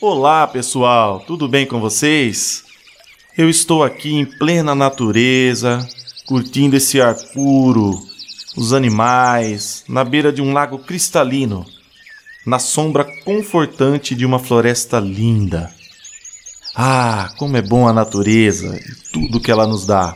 Olá, 0.00 0.46
pessoal, 0.46 1.18
tudo 1.26 1.48
bem 1.48 1.66
com 1.66 1.80
vocês? 1.80 2.62
Eu 3.36 3.50
estou 3.50 3.82
aqui 3.82 4.14
em 4.14 4.24
plena 4.24 4.72
natureza, 4.72 5.84
curtindo 6.24 6.76
esse 6.76 7.00
ar 7.00 7.16
puro, 7.34 8.00
os 8.56 8.72
animais, 8.72 9.82
na 9.88 10.04
beira 10.04 10.32
de 10.32 10.40
um 10.40 10.52
lago 10.52 10.78
cristalino, 10.78 11.66
na 12.46 12.60
sombra 12.60 13.04
confortante 13.24 14.14
de 14.14 14.24
uma 14.24 14.38
floresta 14.38 15.00
linda. 15.00 15.74
Ah, 16.76 17.32
como 17.36 17.56
é 17.56 17.62
bom 17.62 17.88
a 17.88 17.92
natureza 17.92 18.76
e 18.76 19.10
tudo 19.12 19.40
que 19.40 19.50
ela 19.50 19.66
nos 19.66 19.84
dá. 19.84 20.14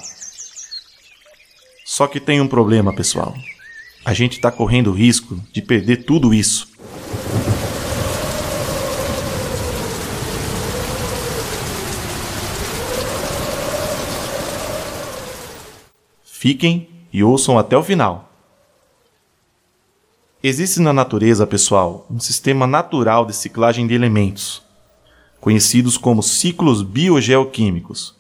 Só 1.84 2.06
que 2.06 2.20
tem 2.20 2.41
um 2.41 2.46
problema, 2.46 2.95
pessoal. 2.95 3.34
A 4.05 4.14
gente 4.14 4.34
está 4.34 4.52
correndo 4.52 4.92
o 4.92 4.95
risco 4.95 5.42
de 5.52 5.60
perder 5.60 6.05
tudo 6.05 6.33
isso. 6.33 6.71
Fiquem 16.42 16.88
e 17.12 17.23
ouçam 17.23 17.56
até 17.56 17.77
o 17.77 17.84
final. 17.84 18.28
Existe 20.42 20.80
na 20.80 20.92
natureza, 20.92 21.46
pessoal, 21.46 22.05
um 22.10 22.18
sistema 22.18 22.66
natural 22.66 23.24
de 23.24 23.32
ciclagem 23.32 23.87
de 23.87 23.95
elementos, 23.95 24.60
conhecidos 25.41 25.96
como 25.96 26.20
ciclos 26.20 26.82
biogeoquímicos, 26.82 28.16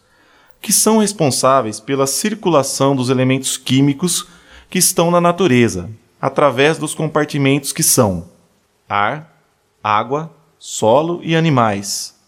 que 0.60 0.72
são 0.72 0.98
responsáveis 0.98 1.80
pela 1.80 2.06
circulação 2.06 2.94
dos 2.94 3.10
elementos 3.10 3.56
químicos 3.56 4.28
que 4.70 4.78
estão 4.78 5.10
na 5.10 5.20
natureza, 5.20 5.90
através 6.20 6.78
dos 6.78 6.94
compartimentos 6.94 7.72
que 7.72 7.82
são 7.82 8.28
ar, 8.88 9.36
água, 9.82 10.30
solo 10.60 11.20
e 11.24 11.34
animais. 11.34 12.21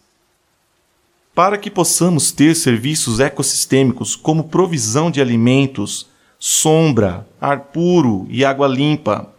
Para 1.35 1.59
que 1.59 1.71
possamos 1.71 2.31
ter 2.31 2.55
serviços 2.55 3.19
ecossistêmicos 3.19 4.15
como 4.15 4.45
provisão 4.45 5.11
de 5.11 5.21
alimentos, 5.21 6.09
sombra, 6.39 7.27
ar 7.41 7.61
puro 7.73 8.27
e 8.31 8.45
água 8.45 8.69
limpa, 8.69 9.35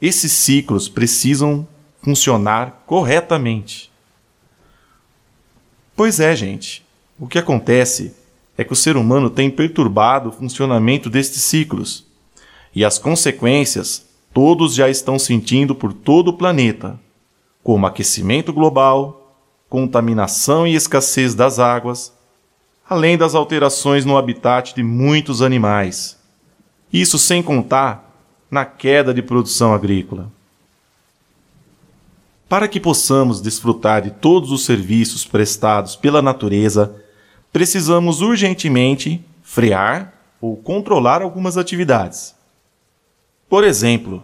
esses 0.00 0.30
ciclos 0.32 0.88
precisam 0.88 1.66
funcionar 2.00 2.84
corretamente. 2.86 3.90
Pois 5.96 6.20
é, 6.20 6.34
gente. 6.36 6.84
O 7.18 7.26
que 7.26 7.38
acontece 7.38 8.14
é 8.56 8.64
que 8.64 8.72
o 8.72 8.76
ser 8.76 8.96
humano 8.96 9.30
tem 9.30 9.50
perturbado 9.50 10.28
o 10.28 10.32
funcionamento 10.32 11.10
destes 11.10 11.42
ciclos. 11.42 12.06
E 12.74 12.84
as 12.84 12.98
consequências 12.98 14.06
todos 14.32 14.74
já 14.74 14.88
estão 14.88 15.18
sentindo 15.18 15.74
por 15.74 15.92
todo 15.92 16.28
o 16.28 16.32
planeta, 16.32 16.98
como 17.62 17.86
aquecimento 17.86 18.52
global, 18.52 19.21
contaminação 19.72 20.66
e 20.66 20.74
escassez 20.74 21.34
das 21.34 21.58
águas, 21.58 22.12
além 22.86 23.16
das 23.16 23.34
alterações 23.34 24.04
no 24.04 24.18
habitat 24.18 24.74
de 24.74 24.82
muitos 24.82 25.40
animais. 25.40 26.18
Isso 26.92 27.18
sem 27.18 27.42
contar 27.42 28.14
na 28.50 28.66
queda 28.66 29.14
de 29.14 29.22
produção 29.22 29.72
agrícola. 29.72 30.30
Para 32.50 32.68
que 32.68 32.78
possamos 32.78 33.40
desfrutar 33.40 34.02
de 34.02 34.10
todos 34.10 34.52
os 34.52 34.66
serviços 34.66 35.24
prestados 35.24 35.96
pela 35.96 36.20
natureza, 36.20 36.94
precisamos 37.50 38.20
urgentemente 38.20 39.24
frear 39.42 40.12
ou 40.38 40.54
controlar 40.54 41.22
algumas 41.22 41.56
atividades. 41.56 42.34
Por 43.48 43.64
exemplo, 43.64 44.22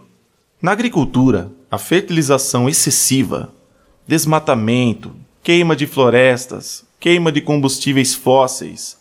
na 0.61 0.73
agricultura, 0.73 1.51
a 1.71 1.79
fertilização 1.79 2.69
excessiva, 2.69 3.51
desmatamento, 4.07 5.11
queima 5.49 5.75
de 5.75 5.87
florestas, 5.87 6.85
queima 6.99 7.31
de 7.31 7.41
combustíveis 7.41 8.13
fósseis, 8.13 8.99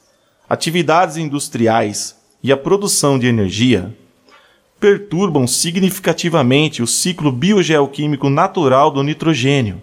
atividades 0.48 1.18
industriais 1.18 2.16
e 2.42 2.50
a 2.50 2.56
produção 2.56 3.18
de 3.18 3.26
energia 3.26 3.94
perturbam 4.80 5.46
significativamente 5.46 6.82
o 6.82 6.86
ciclo 6.86 7.30
biogeoquímico 7.30 8.30
natural 8.30 8.90
do 8.90 9.02
nitrogênio. 9.02 9.82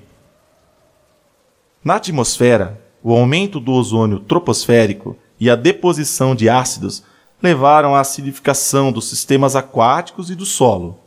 Na 1.84 1.98
atmosfera, 1.98 2.82
o 3.04 3.14
aumento 3.14 3.60
do 3.60 3.72
ozônio 3.72 4.20
troposférico 4.20 5.16
e 5.40 5.52
a 5.52 5.56
deposição 5.56 6.34
de 6.34 6.50
ácidos 6.50 7.04
levaram 7.44 7.94
à 7.94 8.00
acidificação 8.00 8.92
dos 8.92 9.08
sistemas 9.08 9.56
aquáticos 9.56 10.32
e 10.32 10.36
do 10.36 10.48
solo, 10.48 11.00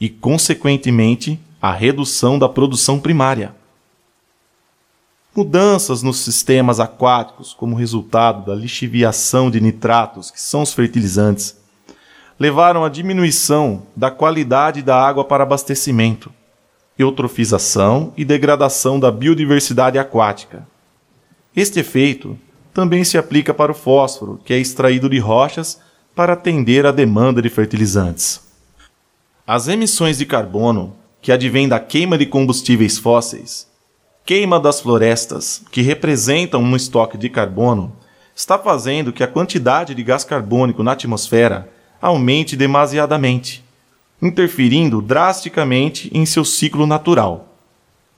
e, 0.00 0.08
consequentemente, 0.08 1.38
à 1.62 1.70
redução 1.70 2.40
da 2.40 2.48
produção 2.48 2.98
primária. 2.98 3.54
Mudanças 5.36 6.02
nos 6.02 6.20
sistemas 6.20 6.80
aquáticos, 6.80 7.52
como 7.52 7.76
resultado 7.76 8.46
da 8.46 8.54
lixiviação 8.54 9.50
de 9.50 9.60
nitratos, 9.60 10.30
que 10.30 10.40
são 10.40 10.62
os 10.62 10.72
fertilizantes, 10.72 11.58
levaram 12.40 12.82
à 12.82 12.88
diminuição 12.88 13.82
da 13.94 14.10
qualidade 14.10 14.80
da 14.80 14.96
água 14.98 15.26
para 15.26 15.42
abastecimento, 15.42 16.32
eutrofização 16.98 18.14
e 18.16 18.24
degradação 18.24 18.98
da 18.98 19.10
biodiversidade 19.10 19.98
aquática. 19.98 20.66
Este 21.54 21.80
efeito 21.80 22.38
também 22.72 23.04
se 23.04 23.18
aplica 23.18 23.52
para 23.52 23.72
o 23.72 23.74
fósforo, 23.74 24.40
que 24.42 24.54
é 24.54 24.58
extraído 24.58 25.06
de 25.06 25.18
rochas 25.18 25.78
para 26.14 26.32
atender 26.32 26.86
à 26.86 26.90
demanda 26.90 27.42
de 27.42 27.50
fertilizantes. 27.50 28.40
As 29.46 29.68
emissões 29.68 30.16
de 30.16 30.24
carbono, 30.24 30.96
que 31.20 31.30
advêm 31.30 31.68
da 31.68 31.78
queima 31.78 32.16
de 32.16 32.24
combustíveis 32.24 32.96
fósseis, 32.96 33.66
queima 34.26 34.58
das 34.58 34.80
florestas, 34.80 35.62
que 35.70 35.80
representam 35.82 36.60
um 36.60 36.74
estoque 36.74 37.16
de 37.16 37.30
carbono, 37.30 37.92
está 38.34 38.58
fazendo 38.58 39.12
que 39.12 39.22
a 39.22 39.28
quantidade 39.28 39.94
de 39.94 40.02
gás 40.02 40.24
carbônico 40.24 40.82
na 40.82 40.92
atmosfera 40.92 41.70
aumente 42.02 42.56
demasiadamente, 42.56 43.64
interferindo 44.20 45.00
drasticamente 45.00 46.10
em 46.12 46.26
seu 46.26 46.44
ciclo 46.44 46.88
natural, 46.88 47.54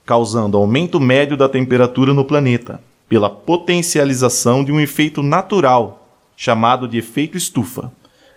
causando 0.03 0.57
aumento 0.57 0.99
médio 0.99 1.37
da 1.37 1.47
temperatura 1.47 2.11
no 2.11 2.25
planeta, 2.25 2.81
pela 3.07 3.29
potencialização 3.29 4.63
de 4.63 4.71
um 4.71 4.79
efeito 4.79 5.21
natural 5.21 6.09
chamado 6.35 6.87
de 6.87 6.97
efeito 6.97 7.37
estufa, 7.37 7.91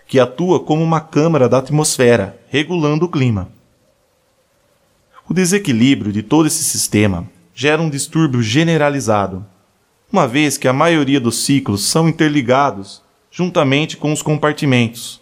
que 0.05 0.19
atua 0.19 0.59
como 0.59 0.83
uma 0.83 1.01
câmara 1.01 1.49
da 1.49 1.57
atmosfera, 1.57 2.39
regulando 2.49 3.05
o 3.05 3.09
clima. 3.09 3.49
O 5.27 5.33
desequilíbrio 5.33 6.11
de 6.11 6.21
todo 6.21 6.45
esse 6.45 6.63
sistema 6.63 7.27
gera 7.53 7.81
um 7.81 7.89
distúrbio 7.89 8.41
generalizado, 8.41 9.45
uma 10.11 10.27
vez 10.27 10.57
que 10.57 10.67
a 10.67 10.73
maioria 10.73 11.19
dos 11.19 11.43
ciclos 11.43 11.85
são 11.85 12.07
interligados 12.07 13.01
juntamente 13.31 13.97
com 13.97 14.13
os 14.13 14.21
compartimentos. 14.21 15.21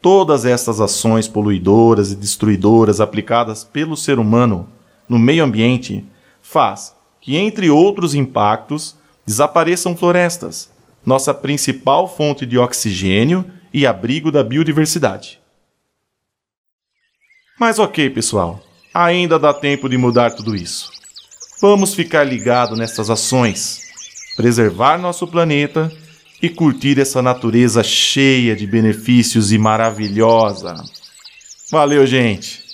Todas 0.00 0.44
estas 0.44 0.80
ações 0.80 1.26
poluidoras 1.26 2.12
e 2.12 2.16
destruidoras 2.16 3.00
aplicadas 3.00 3.64
pelo 3.64 3.96
ser 3.96 4.18
humano 4.18 4.68
no 5.08 5.18
meio 5.18 5.42
ambiente 5.42 6.04
faz 6.42 6.94
que, 7.20 7.36
entre 7.36 7.70
outros 7.70 8.14
impactos, 8.14 8.94
desapareçam 9.24 9.96
florestas, 9.96 10.70
nossa 11.04 11.32
principal 11.32 12.06
fonte 12.06 12.44
de 12.44 12.58
oxigênio 12.58 13.44
e 13.72 13.86
abrigo 13.86 14.30
da 14.30 14.44
biodiversidade. 14.44 15.40
Mas 17.58 17.78
ok, 17.78 18.10
pessoal, 18.10 18.60
ainda 19.04 19.38
dá 19.38 19.52
tempo 19.52 19.88
de 19.88 19.96
mudar 19.98 20.30
tudo 20.30 20.56
isso. 20.56 20.90
Vamos 21.60 21.94
ficar 21.94 22.24
ligado 22.24 22.76
nessas 22.76 23.10
ações, 23.10 23.80
preservar 24.36 24.98
nosso 24.98 25.26
planeta 25.26 25.92
e 26.42 26.48
curtir 26.48 27.00
essa 27.00 27.20
natureza 27.22 27.82
cheia 27.82 28.54
de 28.54 28.66
benefícios 28.66 29.52
e 29.52 29.58
maravilhosa. 29.58 30.74
Valeu, 31.70 32.06
gente! 32.06 32.65